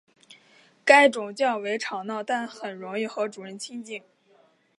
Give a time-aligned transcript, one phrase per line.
[0.83, 4.01] 该种较为吵闹但很容易和主人亲近。